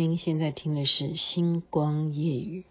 [0.00, 2.64] 您现在听的是《星光夜语》。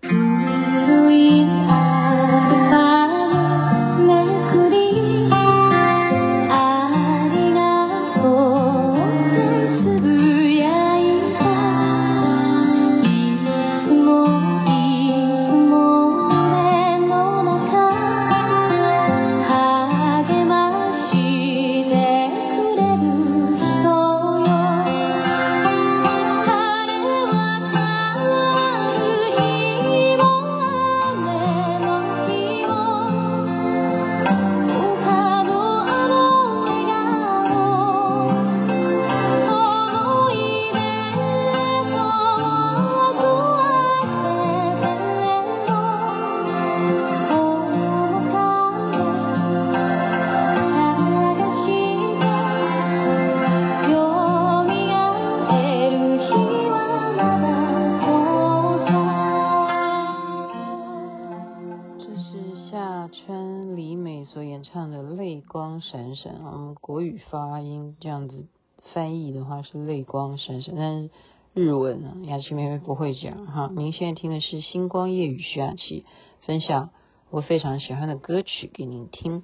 [66.22, 68.45] 闪闪啊，我们国语发音这样子
[68.94, 71.09] 翻译的话是泪光闪闪，但是
[71.53, 73.72] 日文呢，雅琪妹妹不会讲哈。
[73.73, 76.06] 您现在听的是《星光夜雨》，徐雅琪
[76.42, 76.89] 分享
[77.30, 79.44] 我非常喜欢的歌曲给您听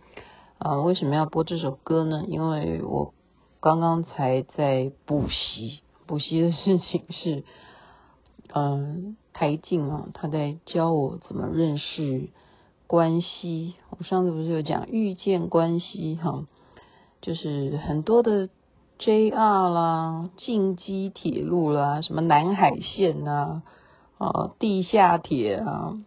[0.58, 0.82] 啊。
[0.82, 2.26] 为什么要播这首歌呢？
[2.28, 3.14] 因为我
[3.62, 7.44] 刚刚才在补习，补习的事情是，
[8.54, 12.30] 嗯，台静啊，他在教我怎么认识。
[12.88, 16.45] 关系，我上次不是有讲遇见关系哈，
[17.26, 18.50] 就是很多的
[19.00, 19.34] JR
[19.70, 23.64] 啦、近畿铁路啦、什么南海线呐、
[24.20, 25.98] 啊、地下铁啊、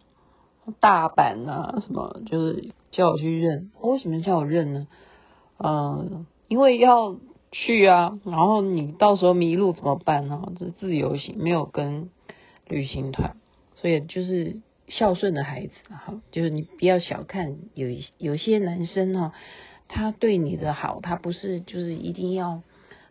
[0.79, 3.69] 大阪啊，什么就是叫我去认。
[3.81, 4.87] 为什么叫我认呢？
[5.57, 7.17] 嗯，因为要
[7.51, 10.53] 去啊，然后你到时候迷路怎么办呢？
[10.57, 12.09] 这自由行没有跟
[12.65, 13.35] 旅行团，
[13.75, 14.61] 所以就是。
[14.91, 19.33] 孝顺的孩子哈，就是你不要小看有有些男生哈，
[19.89, 22.61] 他对你的好，他不是就是一定要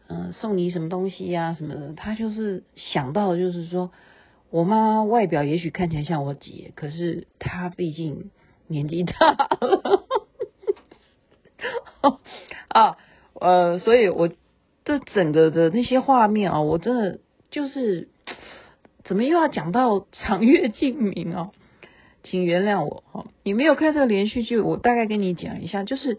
[0.07, 3.91] 嗯送你什么东西呀什么的，他就是想到就是说，
[4.49, 8.31] 我妈外表也许看起来像我姐，可是她毕竟
[8.69, 10.07] 年纪大了
[12.69, 12.97] 啊，
[13.35, 14.31] 呃，所以我
[14.85, 17.19] 这整个的那些画面啊，我真的
[17.51, 18.09] 就是
[19.05, 21.51] 怎么又要讲到长月烬明啊？
[22.23, 26.19] 请原谅我哈，你没有看这个连续剧，我大概跟你讲一下，就是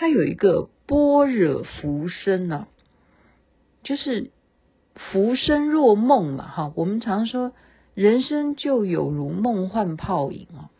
[0.00, 2.68] 它有一个般若浮生啊，
[3.82, 4.30] 就是
[4.94, 7.52] 浮生若梦嘛哈，我们常说
[7.96, 10.70] 人生就有如梦幻泡影啊。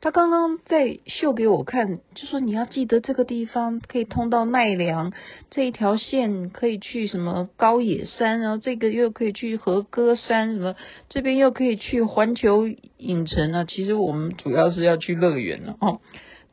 [0.00, 5.12] 他刚刚在秀给我看，就说你要记得这个地方可以通到奈良，
[5.50, 10.76] 这一条线可以去什么高野山，然后这个又可以去和歌山，什么
[11.08, 13.64] 这边又可以去环球影城啊。
[13.64, 16.00] 其实我们主要是要去乐园了哦。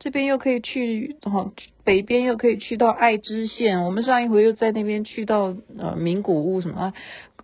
[0.02, 1.52] 这边又可以去哦，
[1.84, 3.84] 北边又可以去到爱知县。
[3.84, 6.94] 我们上一回又在那边去到呃名古屋什么啊。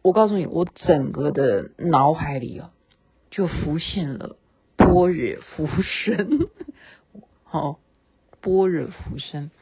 [0.03, 2.73] 我告诉你，我整个的脑海里啊
[3.31, 4.37] 就浮现了。
[4.77, 6.49] 般若浮生，
[7.45, 7.79] 好，
[8.43, 9.53] 般若浮生，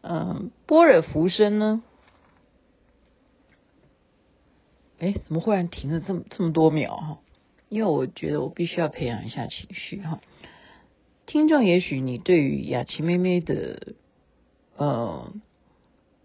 [0.00, 1.84] 嗯，般若浮生呢？
[4.98, 7.18] 哎，怎么忽然停了这么这么多秒哈？
[7.68, 10.20] 因为我觉得我必须要培养一下情绪哈。
[11.28, 13.92] 听众，也许你对于雅琪妹妹的
[14.78, 15.30] 呃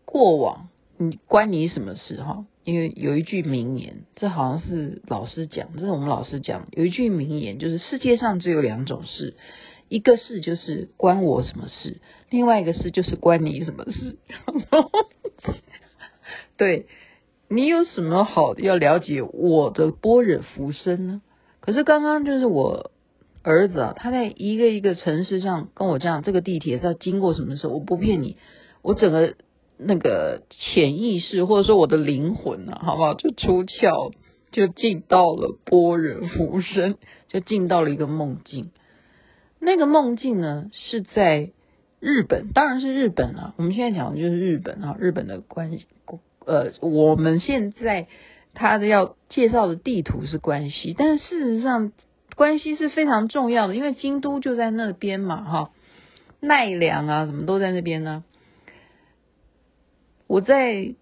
[0.06, 2.46] 过往，你关你什么事哈？
[2.64, 6.70] 因为有一句名言，这好像是老师讲，这是我们老师讲。
[6.72, 9.36] 有一句名言，就是世界上只有两种事，
[9.90, 12.00] 一个事就是关我什么事，
[12.30, 14.16] 另外一个事就是关你什么事。
[16.56, 16.86] 对，
[17.50, 21.22] 你有什么好要了解我的般若浮生呢？
[21.60, 22.92] 可是刚刚就是我
[23.44, 27.74] 儿子啊，他在一个一个城市上跟我讲，这个地铁是要经过什么时候？
[27.74, 28.38] 我不骗你，
[28.82, 29.36] 我整个。
[29.86, 33.16] 那个潜意识，或者说我的灵魂啊，好不好？
[33.16, 34.14] 就出窍，
[34.52, 36.96] 就进到了波人浮生，
[37.28, 38.70] 就进到了一个梦境。
[39.60, 41.50] 那个梦境呢，是在
[42.00, 43.56] 日本，当然是日本啊。
[43.58, 45.88] 我们现在讲的就是日本啊，日本的关系。
[46.46, 48.08] 呃，我们现在
[48.54, 51.92] 他的要介绍的地图是关西，但是事实上
[52.36, 55.72] 关系是非常重要的，因为京都就在那边嘛，哈，
[56.40, 58.24] 奈良啊，什么都在那边呢。
[60.28, 60.96] 我在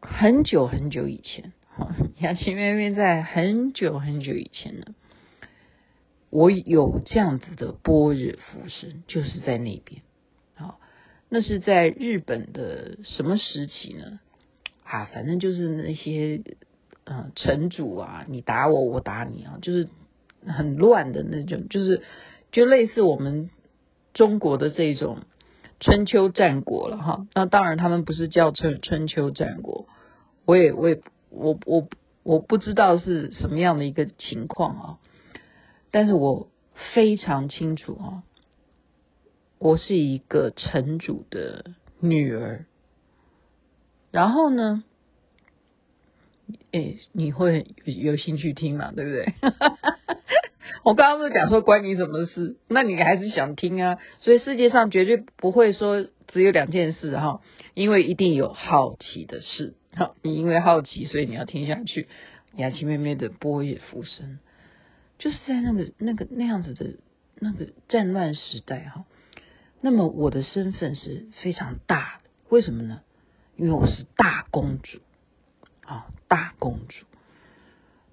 [0.00, 4.86] 很久很久以前，哈， 雅琪妹妹在很久很久以前呢，
[6.30, 10.02] 我有这样子的波若浮生，就是在那边，
[10.54, 10.78] 好，
[11.30, 14.20] 那是在日本的什么时期呢？
[14.84, 16.42] 啊，反正就是那些
[17.04, 19.88] 嗯城主啊，你打我，我打你啊，就是
[20.48, 22.02] 很乱的那种，就是
[22.52, 23.50] 就类似我们
[24.14, 25.18] 中国的这种
[25.80, 27.26] 春秋战国了哈。
[27.34, 29.86] 那当然他们不是叫春春秋战国，
[30.44, 31.00] 我也我也
[31.30, 31.88] 我我
[32.22, 34.98] 我不知道是什么样的一个情况啊，
[35.90, 36.48] 但是我
[36.94, 38.22] 非常清楚啊，
[39.58, 41.64] 我是一个城主的
[42.00, 42.64] 女儿。
[44.10, 44.84] 然后呢，
[46.72, 48.90] 诶，你会有兴趣听嘛？
[48.90, 49.34] 对不对？
[50.88, 52.56] 我刚刚不是讲说关你什么事？
[52.66, 53.98] 那你还是想听啊？
[54.20, 57.42] 所以世界上绝对不会说只有两件事哈，
[57.74, 59.74] 因为一定有好奇的事。
[59.94, 62.08] 好，你因为好奇，所以你要听下去。
[62.56, 64.38] 雅琪妹妹的波野浮生，
[65.18, 66.94] 就是在那个那个那样子的
[67.34, 69.04] 那个战乱时代哈。
[69.82, 73.02] 那么我的身份是非常大的，为什么呢？
[73.58, 75.00] 因为我是大公主，
[75.84, 77.04] 啊，大公主，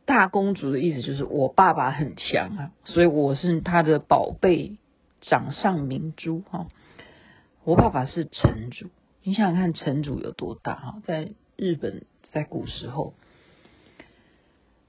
[0.05, 4.77] 大公主的意思就是我爸爸很强啊，所以我是他的宝贝
[5.21, 6.67] 掌上明珠哈。
[7.63, 8.89] 我爸爸是城主，
[9.23, 11.01] 你想想看城主有多大哈？
[11.05, 13.13] 在日本，在古时候，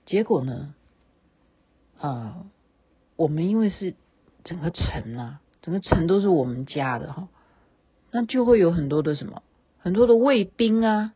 [0.05, 0.75] 结果呢，
[1.99, 2.45] 啊，
[3.17, 3.95] 我们因为是
[4.45, 7.29] 整个城啊，整个城都是我们家的哈，
[8.11, 9.43] 那就会有很多的什么？
[9.79, 11.15] 很多的卫兵啊，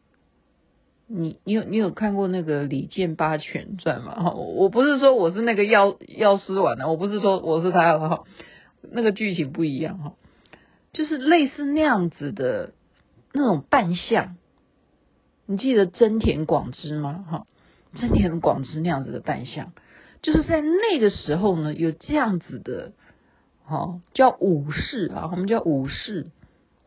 [1.12, 4.14] 你你有你有看过那个《李健八犬传》吗？
[4.14, 8.24] 哈我不是说我是那个药药师丸的，我不是说我是他哈，
[8.80, 10.12] 那个剧情不一样哈，
[10.92, 12.74] 就是类似那样子的
[13.32, 14.36] 那种扮相。
[15.46, 17.24] 你记得真田广之吗？
[17.28, 17.46] 哈，
[17.94, 19.72] 真田广之那样子的扮相，
[20.22, 22.92] 就是在那个时候呢，有这样子的，
[23.64, 26.28] 哈，叫武士啊，我们叫武士。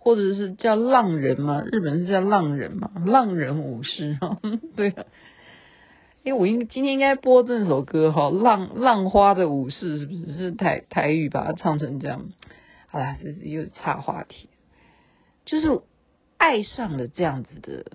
[0.03, 1.63] 或者是叫浪人嘛？
[1.63, 2.91] 日本是叫浪人嘛？
[3.05, 4.37] 浪人武士哈，
[4.75, 5.05] 对啊。
[6.23, 10.33] 因为我应今天应该播这首歌哈，浪浪花的武士是不是？
[10.33, 12.31] 是台台语把它唱成这样。
[12.87, 14.49] 好啦，这是又岔话题，
[15.45, 15.81] 就是
[16.37, 17.85] 爱上了这样子的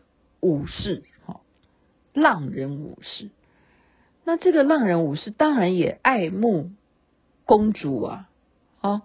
[0.41, 1.41] 武士哈，
[2.15, 3.29] 浪人武士。
[4.25, 6.71] 那这个浪人武士当然也爱慕
[7.45, 8.31] 公主啊，
[8.81, 9.03] 啊，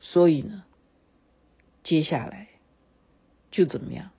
[0.00, 0.64] 所以呢。
[1.82, 2.48] 接下来
[3.50, 4.10] 就怎么样？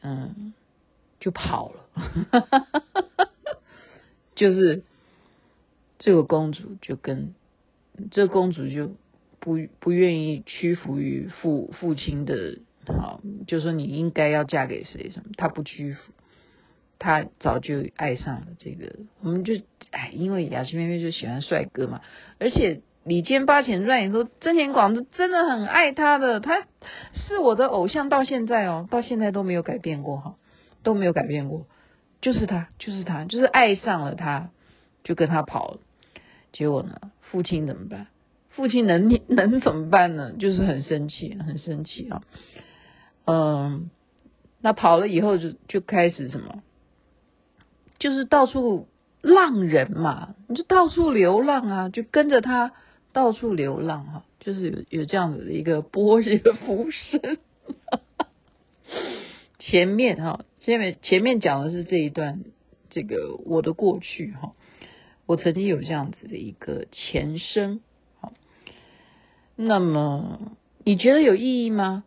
[0.00, 0.54] 嗯，
[1.20, 1.86] 就跑了。
[4.34, 4.82] 就是
[5.98, 7.34] 这个公主就跟
[8.10, 8.96] 这公主就
[9.38, 16.12] 不不愿意屈服于父父亲的，好，就说你应该要嫁给谁什么，她不屈服，
[16.98, 18.96] 她早就爱上了这个。
[19.20, 19.54] 我们就
[19.92, 22.00] 哎，因为雅琪妹妹就喜欢帅哥嘛，
[22.40, 22.80] 而且。
[23.04, 26.66] 李健八千传里说，真田广之真的很爱他的，他
[27.14, 30.36] 是我的偶像，到现在哦，到现在都没有改变过哈，
[30.84, 31.66] 都没有改变过，
[32.20, 34.50] 就是他，就是他，就是爱上了他，
[35.02, 35.80] 就跟他跑了。
[36.52, 38.06] 结果呢，父亲怎么办？
[38.50, 40.32] 父亲能能怎么办呢？
[40.38, 42.22] 就是很生气，很生气啊。
[43.24, 43.90] 嗯，
[44.60, 46.62] 那跑了以后就就开始什么？
[47.98, 48.86] 就是到处
[49.22, 52.70] 浪人嘛，你就到处流浪啊，就跟着他。
[53.12, 57.38] 到处流浪哈，就是有有这样子的一个波野浮生。
[59.58, 62.42] 前面哈，前面前面讲的是这一段，
[62.90, 64.54] 这个我的过去哈，
[65.26, 67.80] 我曾经有这样子的一个前生。
[68.20, 68.32] 好，
[69.56, 72.04] 那么你觉得有意义吗？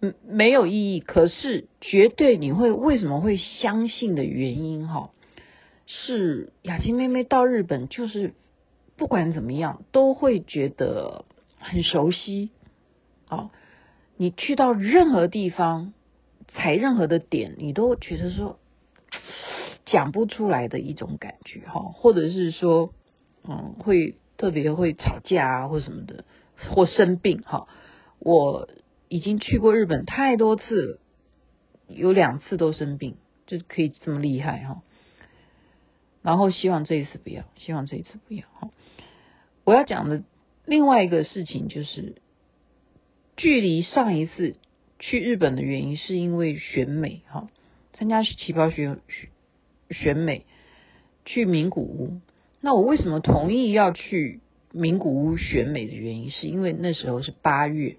[0.00, 1.00] 嗯，没有意义。
[1.00, 5.10] 可是绝对你会为什么会相信的原因哈，
[5.86, 8.32] 是雅琪妹妹到日本就是。
[8.98, 11.24] 不管怎么样，都会觉得
[11.58, 12.50] 很熟悉。
[13.30, 13.50] 哦，
[14.16, 15.94] 你去到任何地方，
[16.48, 18.58] 踩任何的点，你都觉得说
[19.86, 22.92] 讲不出来的一种感觉，哈，或者是说，
[23.44, 26.24] 嗯，会特别会吵架啊，或什么的，
[26.74, 27.68] 或生病，哈。
[28.18, 28.68] 我
[29.08, 30.98] 已经去过日本太多次了，
[31.86, 34.82] 有两次都生病，就可以这么厉害，哈。
[36.20, 38.70] 然后希望这一次不要，希望这一次不要，哈。
[39.68, 40.22] 我要讲的
[40.64, 42.14] 另外一个事情就是，
[43.36, 44.56] 距离上一次
[44.98, 47.50] 去日本的原因是因为选美哈，
[47.92, 48.98] 参加旗袍选
[49.90, 50.46] 选美，
[51.26, 52.22] 去名古屋。
[52.62, 54.40] 那我为什么同意要去
[54.72, 57.98] 名古屋选美的原因，是因为那时候是八月。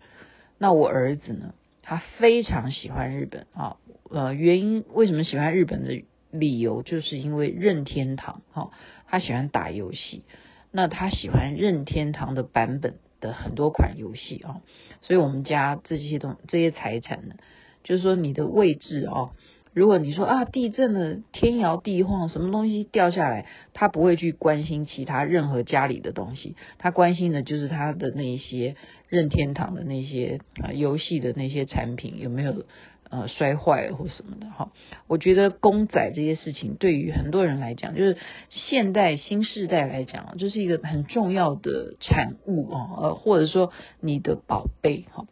[0.57, 3.77] 那我儿子呢，他非常喜欢日本啊，
[4.09, 8.71] 呃，原因为什么喜欢日本的理由，就是因为任天堂哈，
[9.05, 10.23] 他喜欢打游戏。
[10.71, 14.61] 那他喜欢任天堂的版本的很多款游戏啊，
[15.01, 17.35] 所以我们家这些东这些财产呢，
[17.83, 19.31] 就是说你的位置啊，
[19.73, 28.75] 如果你说啊地震了，天摇地晃，什么东西掉下来，他不会去关心其他任何家里的东西，他关心的就是他的那些
[29.07, 32.65] 任天堂的那些啊游戏的那些产品有没有
[33.09, 34.71] 呃摔坏了或什么的哈。
[35.07, 38.17] 我觉得公仔这些事情对于很多人来讲，就是
[38.49, 45.25] 现代新世代来讲，就是一个很重要的产物啊，呃或者说你的宝贝哈。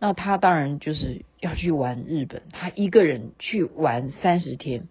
[0.00, 4.88] 那他当然就是要去玩日本，他一个人去玩三十天。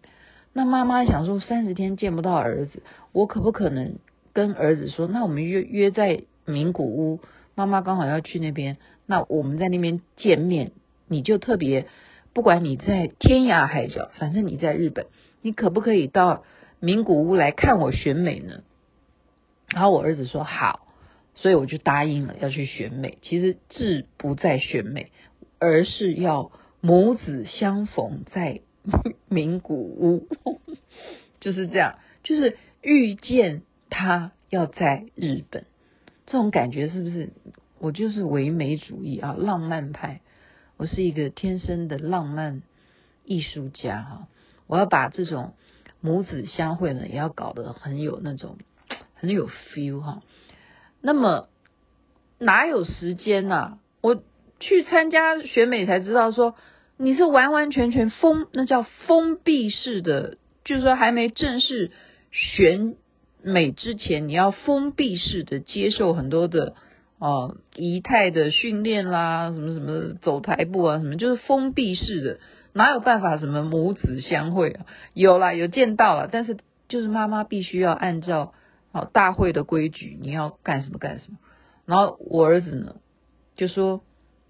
[0.54, 3.98] 那妈妈想说，三十天见不到儿子，我可不可能
[4.34, 7.20] 跟儿子说，那我们约约在名古屋，
[7.54, 10.72] 妈妈刚好要去那边，那我们在那边见面，
[11.08, 11.88] 你就特别，
[12.34, 15.08] 不管你在天涯海角，反正你在日本，
[15.42, 16.44] 你可不可以到
[16.80, 18.63] 名古屋来看我选美呢？
[19.70, 20.82] 然后我儿子说好。
[21.36, 23.18] 所以我就答应了要去选美。
[23.24, 25.12] 其实志不在选美，
[25.58, 28.62] 而是要母子相逢在
[29.30, 30.28] 名古屋，
[31.42, 31.96] 就是这样。
[32.22, 35.66] 就是遇见他要在日本，
[36.28, 37.32] 这种感觉是不是？
[37.80, 40.22] 我就是唯美主义啊，浪漫派。
[40.77, 42.62] 我是一个天生的浪漫
[43.25, 44.27] 艺术家哈。
[44.68, 45.53] 我要把这种
[46.01, 48.58] 母子相会呢，也要搞得很有那种
[49.15, 50.22] 很有 feel 哈。
[51.01, 51.50] 那么
[52.39, 53.80] 哪有时间呐、啊？
[54.01, 54.22] 我
[54.60, 56.56] 去参加选美才知道，说
[56.98, 61.92] 你是完完全全封，那叫封闭式的，就是说还没正式
[62.32, 62.96] 选
[63.42, 66.75] 美之前，你要封闭式的接受很多的
[67.24, 72.39] 哦仪态的训练啦，什么什么走台步啊，什么就是封闭式的，
[72.74, 74.86] 哪有办法什么母子相会啊？
[75.13, 78.53] 有啦，有见到了，但是就是妈妈必须要按照。
[78.96, 81.39] 好，大会的规矩，你要干什么干什么。
[81.88, 82.98] 然后我儿子呢，
[83.56, 84.01] 就说：“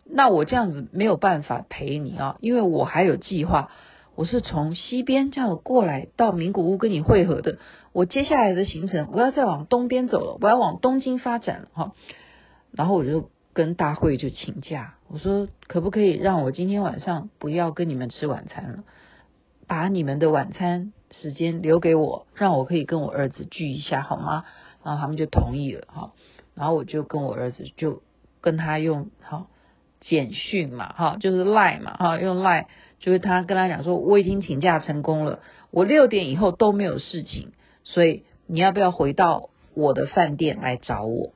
[0.03, 3.71] 那我这样子没有办法陪你啊，因为我还有计划。
[4.15, 7.57] 我是从西边这样过来到名古屋跟你会合的。
[7.93, 11.91] 我接下来的行程，我要再往东边走了，我要往东京发展了哈。
[12.75, 18.83] 然后我就跟大会就请假，我说可不可以让我今天晚上不要跟你们吃晚餐了，
[19.67, 24.45] 把你们的晚餐。”时间留给我，让我可以跟我儿子聚一下，好吗？
[24.83, 26.11] 然后他们就同意了，哈。
[26.55, 28.01] 然后我就跟我儿子就
[28.41, 29.45] 跟他用哈
[30.01, 32.65] 简讯嘛，哈，就是 Line 嘛，哈，用 Line，
[32.99, 35.37] 就是他跟他讲说，我已经请假成功了，
[35.69, 37.51] 我六点以后都没有事情，
[37.83, 41.31] 所以你要不要回到我的饭店来找我？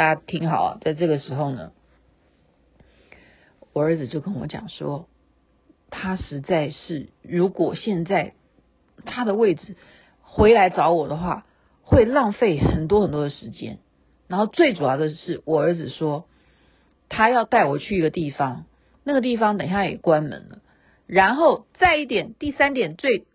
[0.00, 1.72] 大家听好啊，在这个时候呢，
[3.74, 5.10] 我儿子就跟我讲说，
[5.90, 8.32] 他实在是如果现在。
[9.04, 9.76] 他的位置
[10.22, 11.44] 回来找我的话，
[11.82, 13.78] 会浪费很多很多的时间。
[14.26, 16.26] 然后最主要的是，我儿子说
[17.10, 18.64] 他要带我去一个地方，
[19.04, 20.60] 那个地方等一下也关门了。
[21.06, 23.26] 然后再一点，第三点最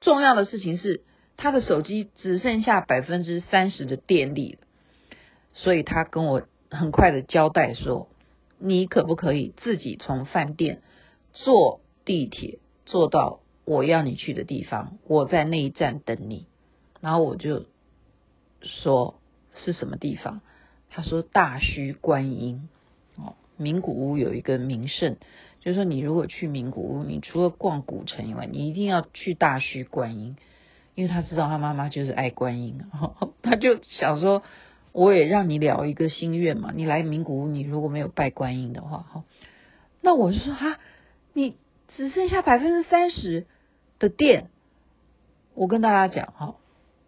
[0.00, 1.02] 重要的事情是，
[1.36, 4.66] 他的手机只剩下百分之三十的电力了。
[5.54, 8.08] 所以他跟我很快的交代说
[8.58, 10.82] ：“你可不可以自己从饭店
[11.32, 16.48] 坐地铁坐到？”我要你去的地方，我在那一站等你。
[17.00, 17.66] 然后我就
[18.60, 19.20] 说
[19.54, 20.40] 是什么地方？
[20.90, 22.68] 他说大须观音
[23.16, 25.16] 哦，名古屋有一个名胜，
[25.60, 30.36] 就是说你如果去名古屋，你除了逛古城以外，你一定要去大须观音，
[30.96, 32.82] 因为他知道他妈妈就是爱观音，
[33.42, 34.42] 他就想说
[34.92, 36.70] 我也让你了一个心愿嘛。
[36.74, 39.24] 你来名古屋，你如果没有拜观音的话，哈，
[40.00, 40.78] 那我就说哈，
[41.32, 41.56] 你。
[41.94, 43.44] 只剩下百分之三十
[43.98, 44.48] 的电，
[45.54, 46.54] 我跟大家讲哈，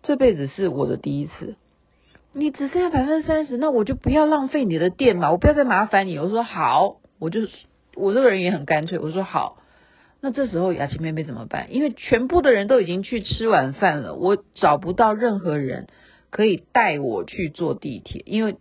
[0.02, 1.56] 这辈子是我的第一次。
[2.34, 6.18] 你只剩下百分之三十，那我就不要浪费你的电嘛，我不要再麻烦你。
[6.18, 7.48] 我说好，我就
[7.94, 8.98] 我这个人也很干脆。
[8.98, 9.56] 我说好，
[10.20, 11.72] 那这时候雅琪妹妹怎么办？
[11.72, 15.86] 因为全部的人都已经去吃晚饭了，我找不到任何人
[16.34, 18.56] 可以带我去坐地铁，因为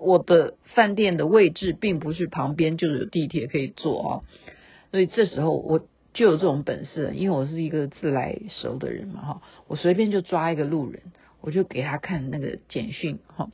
[0.00, 4.10] 我的饭店的位置并不是旁边就有地铁可以坐啊。
[4.90, 5.78] 所以这时候我
[6.12, 11.00] 就有这种本事，因为我是一个自来熟的人嘛，哈，我随便就抓一个路人，
[11.40, 13.48] 我就给他看那个简讯，哈，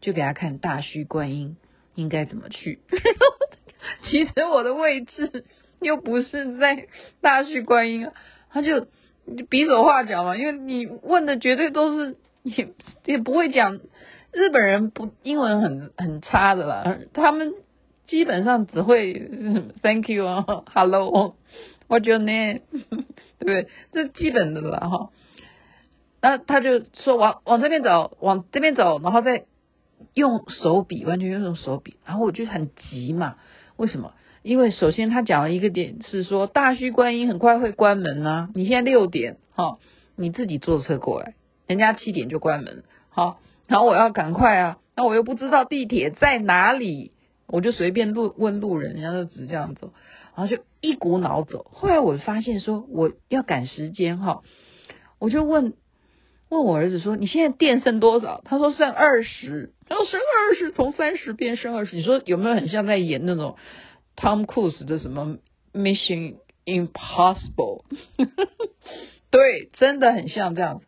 [0.00, 1.56] 就给他看大须观音
[1.96, 2.78] 应该怎么去。
[4.08, 5.44] 其实我的位置
[5.80, 6.86] 又不是在
[7.20, 8.12] 大须观音啊，
[8.48, 8.86] 他就
[9.50, 12.16] 比手画脚嘛，因为你问的绝对都是
[12.46, 12.68] 也
[13.04, 13.80] 也不会讲，
[14.32, 17.52] 日本人不英文很很差的啦，他们。
[18.08, 19.14] 基本上只会
[19.82, 22.60] Thank you 啊，Hello，What's your name？
[22.70, 22.86] 对
[23.40, 23.66] 不对？
[23.90, 25.10] 这基本的啦哈。
[26.20, 29.46] 那他就说往往这边走，往这边走，然后再
[30.14, 31.96] 用手比，完全用手比。
[32.04, 33.38] 然后我就很急嘛，
[33.74, 34.12] 为什么？
[34.44, 39.78] 因为首先他讲了一个点是说大须观音很快会关门啊，你现在六点哈，
[40.14, 41.34] 你自己坐车过来，
[41.66, 47.12] 人家七点就关门，好，然后我要赶快啊，那我又不知道地铁在哪里，
[47.46, 49.92] 我就随便路问路人，人家就只这样走，
[50.36, 51.66] 然后就一股脑走。
[51.72, 54.42] 后来我发现说我要赶时间哈，
[55.18, 55.74] 我就问
[56.48, 58.42] 问我儿子说，你现在电剩多少？
[58.44, 63.56] 他说剩二十，他说剩二十，从三十变剩二十，你说有没有很像在演那种
[64.16, 65.38] ？Tom Cruise 的什么
[65.74, 67.82] Mission Impossible，
[69.30, 70.86] 对，真的很像这样子。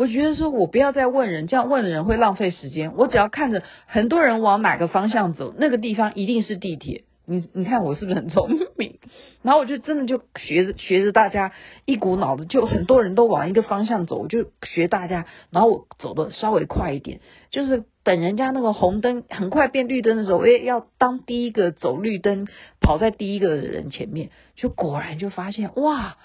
[0.00, 2.94] 我觉得说我不要再问人，这样问的人会浪费时间。
[2.96, 7.04] 我只要看着很多人往哪个方向走，那个地方一定是地铁。
[7.26, 8.98] 你你看我是不是很聪明？
[9.42, 11.52] 然后我就真的就学着学着大家，
[11.84, 22.48] 一股脑的就很多人都往一个方向走，我就学大家，然后我走的稍微快一点，就是等人家那个红灯很快变绿灯的时候，我也要当第一个走绿灯，
[22.80, 26.16] 跑在第一个人前面，就果然就发现哇，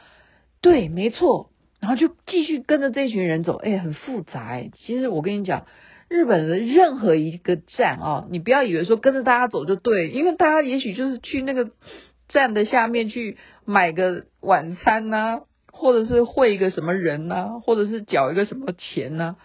[0.61, 5.65] 对，没错，然后就继续跟着这群人走，哎，很复杂哎，其实我跟你讲。
[6.07, 11.71] 日本的任何一个站啊，你不要以为说跟着大家走就对，因为大家也许就是去那个
[12.29, 15.41] 站的下面去买个晚餐呐、
[15.71, 19.35] 或者是会一个什么人呐、或者是缴一个什么钱呐、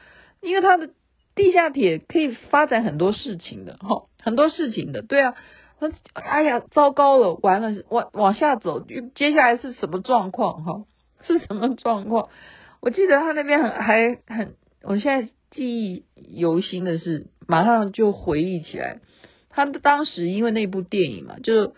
[0.42, 0.90] 因为它的
[1.34, 5.34] 地下铁可以发展很多事情的哈，很多事情的，对啊，
[5.80, 8.84] 那哎呀，糟糕了，完了，往往下走，
[9.14, 10.84] 接下来是什么状况哈？
[11.22, 12.28] 是什么状况？
[12.80, 15.30] 我记得他那边很还很，我现在。
[15.52, 16.04] 记忆
[16.38, 19.00] 犹新的是，马上就回忆起来，
[19.48, 21.72] 他当时因为那部电影嘛，就是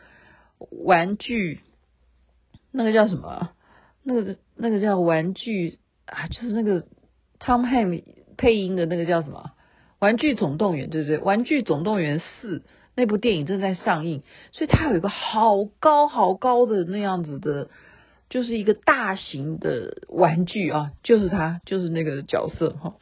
[0.85, 1.61] 玩具，
[2.71, 3.49] 那个叫什么？
[4.03, 6.85] 那个那个叫玩具啊，就是那个
[7.41, 8.03] Tom h a n
[8.37, 9.53] 配音的那个叫什么？
[9.99, 11.17] 玩具总动员，对不对？
[11.17, 14.23] 玩具总动员四那部电影正在上映，
[14.53, 17.71] 所以他有一个好高好高的那样子的，
[18.33, 22.95] 就是一个大型的玩具啊，就是他，就是那个角色哈。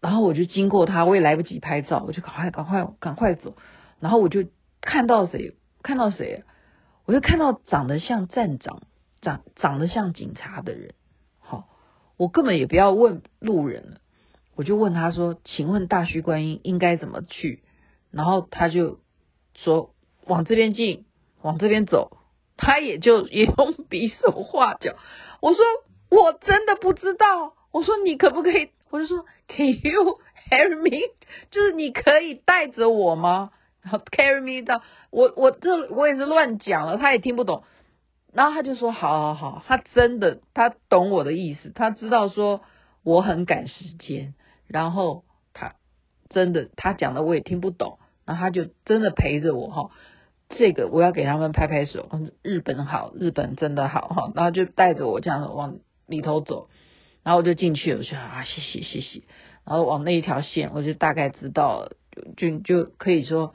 [0.00, 3.56] 然后我就经过他，我也来不及拍照，我就赶快赶快赶快走。
[3.98, 4.44] 然后我就
[4.80, 5.56] 看到谁？
[5.82, 6.44] 看到谁？
[7.06, 8.84] 我就看到长得像站长、
[9.20, 10.94] 长长得像警察的人。
[11.40, 11.66] 好，
[12.16, 13.96] 我根本也不要问路人了，
[14.54, 17.64] 我就问他说：“请问大须观音应该怎么去？”
[18.12, 19.00] 然后他就
[19.56, 19.92] 说
[20.24, 21.04] ：“往这边进，
[21.42, 22.18] 往这边走。”
[22.56, 24.94] 他也就也用比手画脚。
[25.40, 25.64] 我说
[26.10, 31.12] ：“我真的不知道。”我说：“你可不可以？”我就说，Can you carry me？
[31.50, 33.50] 就是你可以带着我吗？
[33.82, 37.64] 然后 carry me 到我我这我也是乱讲了，他也听不懂。
[38.32, 42.62] 然后他就说，好好好，他真的他懂我的意思，他知道说
[43.02, 44.34] 我很赶时间。
[44.66, 45.74] 然后他
[46.30, 49.90] 真的他讲的我也听不懂，然后他就真的陪着我哈。
[50.56, 52.08] 这个我要给他们拍拍手，
[52.42, 54.32] 日本好，日本真的好哈。
[54.34, 56.68] 然后就带着我这样往里头走。
[57.22, 59.22] 然后我就进去，我说啊，谢谢谢谢。
[59.64, 61.88] 然后往那一条线，我就大概知道，
[62.36, 63.54] 就就可以说，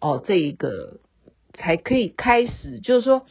[0.00, 1.00] 哦，这一个
[1.54, 2.78] 才可以开始。
[2.80, 3.24] 就是说，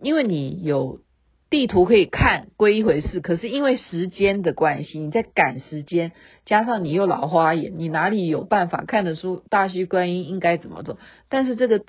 [0.00, 1.00] 因为你有
[1.48, 6.12] 地图可以看归一回事，可是因为时间的关系，你在赶时间，
[6.44, 10.98] 加上你又老花眼，你哪里有办法看得出大须观音应该怎么走？
[11.30, 11.82] 但是这个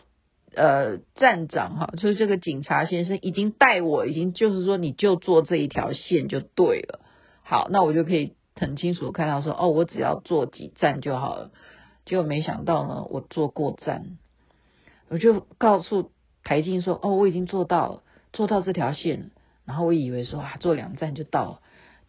[0.55, 6.99] 呃站长哈，就是这个警察先生已经带我，已经就是说你就坐这一条线就对了。
[7.43, 11.51] 好，那我就可以很清楚看到说，哦，我只要坐几站就好了。
[12.05, 14.17] 结果没想到呢，我坐过站，
[15.09, 16.11] 我就告诉
[16.43, 19.31] 台静说，哦，我已经坐到了，坐到这条线。
[19.63, 21.59] 然后我以为说啊，坐两站就到了，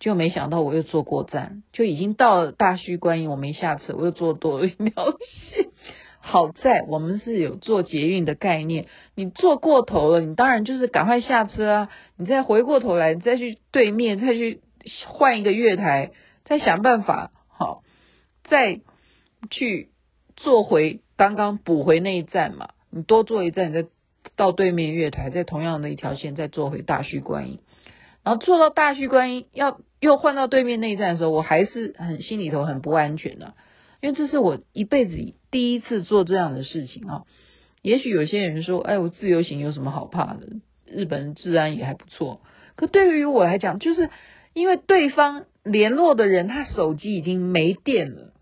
[0.01, 5.69] 结果没想到我又坐过站，就已经到了大须观音，我没下车，我又坐多了一条线。
[6.23, 14.61] 好在我们是有坐捷运的概念，你坐过头了，你当然就是赶快下车啊，你再回过头来，你再去对面，再去。
[15.07, 16.11] 换一个月台，
[16.43, 17.85] 再想办法，好，
[18.43, 18.81] 再
[19.49, 19.91] 去
[20.35, 22.71] 坐回刚刚补回那一站嘛。
[22.91, 23.89] 你多坐一站，你再
[24.35, 27.61] 到对面月台，在同样的一条线再坐回大须观音。
[28.25, 33.55] 然后坐到大须观音，要又换到对面那一站的时候，我还是很心里头很不安全的，
[34.03, 35.17] 因为这是我一辈子
[35.51, 37.23] 第一次做这样的事情啊。
[37.81, 40.49] 也许有些人说，哎，我自由行有什么好怕的？
[40.85, 42.43] 日本治安也还不错。
[42.77, 44.11] 可对于我来讲，就是。
[44.55, 48.35] 因为对方联络的人，他手机已经没电了，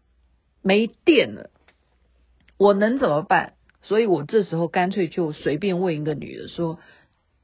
[0.60, 1.50] 没电了，
[2.58, 3.52] 我能怎么办？
[3.80, 6.80] 所以我这时候干脆就随便问一个女的说，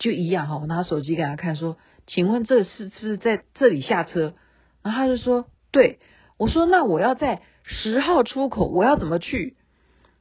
[0.01, 1.77] 就一样哈，我拿手机给她看说，
[2.09, 4.35] 请问这是是不是在这里下车？
[4.83, 6.01] 然后她就说对，
[6.37, 9.57] 我说那我要在十号出口，我要怎么去？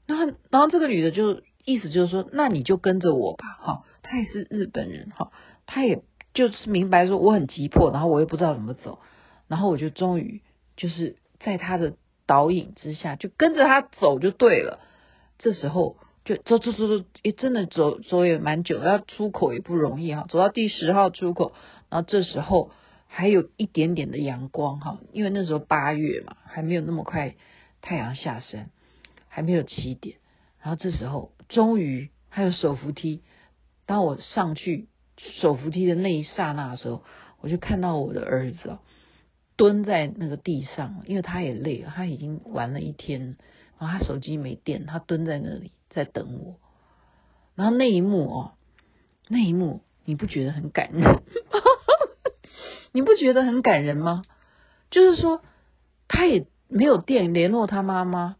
[0.07, 5.31] 然后然后这个女的就意思就是说，那你就跟着我吧，哈，她也是日本人，哈，
[5.65, 6.03] 她也
[6.33, 8.99] 就是明白说我很急迫，然后我又不知道怎么走，
[9.47, 10.41] 然后我就终于
[10.75, 11.93] 就是在他的
[12.25, 14.79] 导引之下，就跟着他走就对了。
[15.37, 21.53] 这时候就走走走走，也，真的走走也蛮久，要出口也不容易哈，走到第十号出口，
[21.89, 22.71] 然后这时候
[23.17, 27.35] 还有一点点的阳光哈，因为那时候八月嘛，还没有那么快
[27.79, 28.69] 太阳下山，
[29.29, 30.17] 还没有七点。
[30.59, 33.23] 然后这时候，终于还有手扶梯。
[33.85, 37.05] 当我上去手扶梯的那一刹那的时候，
[37.39, 38.79] 我就看到我的儿子哦
[39.55, 43.37] 蹲在那个地上，因为他也累了，他已经玩了一天，
[43.79, 46.57] 然后他手机没电，他蹲在那里在等我。
[47.55, 48.51] 然后那一幕哦，
[49.29, 51.01] 那一幕你不觉得很感人？
[52.95, 54.23] 你不觉得很感人吗？
[54.89, 55.41] 就是说，
[56.07, 58.37] 他也没有电联络他妈妈。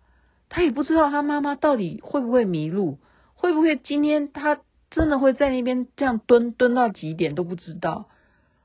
[0.47, 2.97] 他也不知道他妈妈到底会不会迷路，
[3.33, 8.07] 会不会今天他真的会在那边这样蹲蹲到几点都不知道，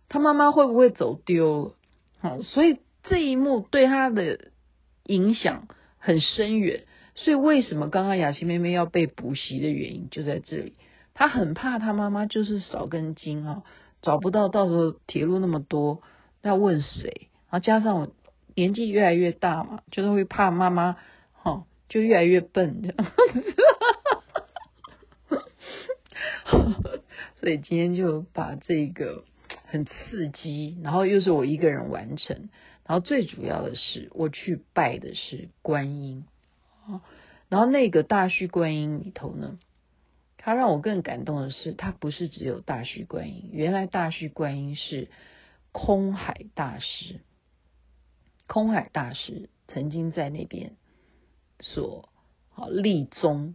[0.08, 1.74] 他妈妈会不会走丢了？
[2.20, 4.38] 好，所以这一幕对他的
[5.02, 5.66] 影响
[5.98, 6.84] 很深远。
[7.16, 10.74] 所以为什么刚刚雅琪妹妹要被补习的原因就在这里，
[11.14, 13.64] 他很怕他妈妈就是少根筋啊，
[14.02, 16.02] 找不到，到时候铁路那么多，
[16.42, 17.28] 要问谁？
[17.50, 18.08] 然后加上我
[18.54, 20.96] 年纪越来越大嘛，就是会怕妈妈，
[21.32, 21.64] 哈。
[21.88, 23.12] 就越来越笨，这样
[27.40, 29.24] 所以今天就把这个
[29.66, 32.48] 很刺激，然后又是我一个人完成，
[32.86, 36.26] 然后最主要的是我去拜的是观音，
[37.48, 39.58] 然后那个大须观音里头呢，
[40.42, 45.10] 他让我更感动的是，他不是只有大须观音，原来大须观音是
[45.70, 47.20] 空海大师，
[48.46, 50.72] 空海大师曾经在那边。
[51.60, 52.08] 所
[52.48, 53.54] 好立宗，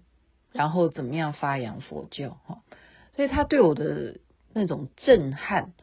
[0.51, 2.61] 然后怎么样发扬佛教哈？
[3.15, 4.19] 所以他对我的
[4.53, 5.73] 那种震撼，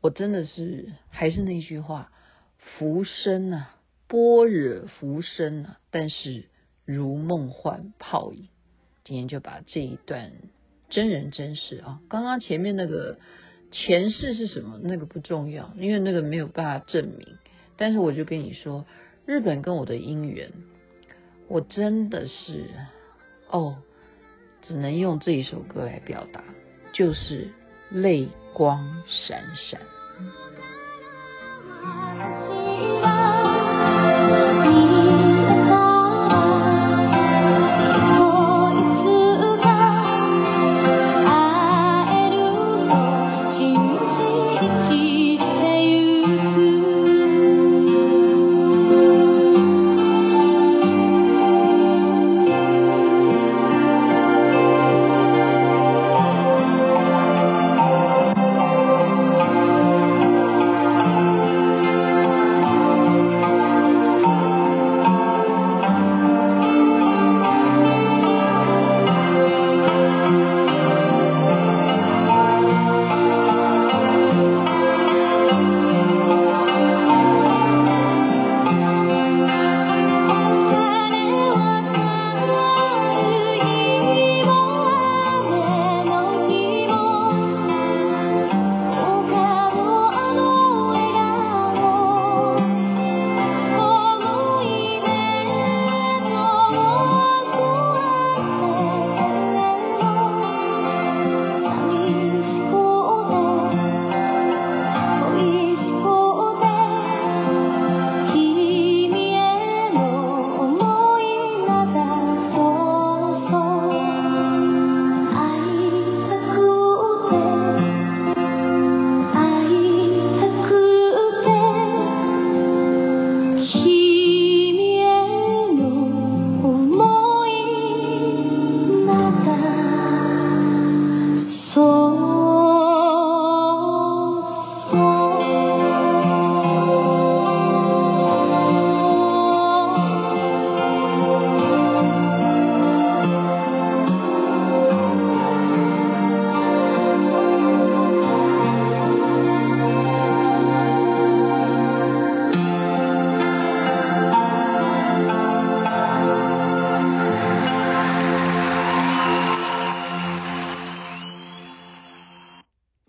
[0.00, 2.10] 我真的是还是那句话，
[2.56, 6.48] 浮生啊，般若浮生啊，但是
[6.86, 8.48] 如梦幻泡影。
[9.04, 10.32] 今天就把这一段
[10.90, 13.18] 真人真事啊，刚刚前面那个
[13.70, 17.38] 前世是什么，那个不重要，因为那个没有办法证明。
[17.76, 18.84] 但是我就跟你说，
[19.26, 20.52] 日本跟我的姻缘。
[21.48, 22.70] 我真的是
[23.50, 23.76] 哦，
[24.62, 26.42] 只能用这一首歌来表达，
[26.94, 27.48] 就是
[27.90, 29.80] 泪光闪闪。